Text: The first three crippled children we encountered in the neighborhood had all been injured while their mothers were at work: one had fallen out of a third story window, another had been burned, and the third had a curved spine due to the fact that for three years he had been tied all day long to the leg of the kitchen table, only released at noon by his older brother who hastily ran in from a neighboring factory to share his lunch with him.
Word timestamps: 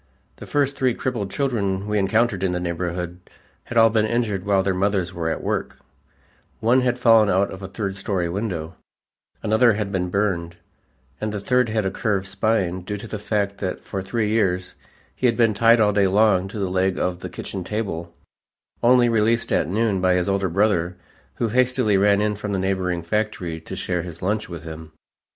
The 0.37 0.47
first 0.47 0.75
three 0.77 0.95
crippled 0.95 1.29
children 1.29 1.85
we 1.85 1.99
encountered 1.99 2.41
in 2.41 2.53
the 2.53 2.59
neighborhood 2.59 3.19
had 3.65 3.77
all 3.77 3.91
been 3.91 4.07
injured 4.07 4.45
while 4.45 4.63
their 4.63 4.73
mothers 4.73 5.13
were 5.13 5.29
at 5.29 5.43
work: 5.43 5.77
one 6.59 6.81
had 6.81 6.97
fallen 6.97 7.29
out 7.29 7.51
of 7.51 7.61
a 7.61 7.67
third 7.67 7.93
story 7.95 8.27
window, 8.27 8.73
another 9.43 9.73
had 9.73 9.91
been 9.91 10.09
burned, 10.09 10.55
and 11.21 11.31
the 11.31 11.39
third 11.39 11.69
had 11.69 11.85
a 11.85 11.91
curved 11.91 12.25
spine 12.25 12.81
due 12.81 12.97
to 12.97 13.07
the 13.07 13.19
fact 13.19 13.59
that 13.59 13.81
for 13.83 14.01
three 14.01 14.31
years 14.31 14.73
he 15.15 15.27
had 15.27 15.37
been 15.37 15.53
tied 15.53 15.79
all 15.79 15.93
day 15.93 16.07
long 16.07 16.47
to 16.47 16.57
the 16.57 16.71
leg 16.71 16.97
of 16.97 17.19
the 17.19 17.29
kitchen 17.29 17.63
table, 17.63 18.11
only 18.81 19.07
released 19.07 19.51
at 19.53 19.69
noon 19.69 20.01
by 20.01 20.15
his 20.15 20.27
older 20.27 20.49
brother 20.49 20.97
who 21.35 21.49
hastily 21.49 21.95
ran 21.95 22.21
in 22.21 22.33
from 22.35 22.55
a 22.55 22.57
neighboring 22.57 23.03
factory 23.03 23.61
to 23.61 23.75
share 23.75 24.01
his 24.01 24.23
lunch 24.23 24.49
with 24.49 24.63
him. 24.63 24.93